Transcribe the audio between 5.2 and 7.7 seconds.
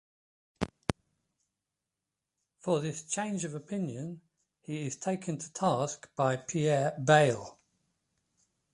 to task by Pierre Bayle.